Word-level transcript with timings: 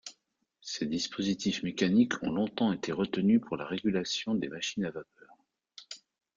Ces 0.61 0.87
dispositifs 0.87 1.61
mécaniques 1.61 2.23
ont 2.23 2.31
longtemps 2.31 2.73
été 2.73 2.91
retenus 2.91 3.39
pour 3.39 3.55
la 3.55 3.67
régulation 3.67 4.33
des 4.33 4.47
machines 4.47 4.85
à 4.85 4.89
vapeur. 4.89 5.37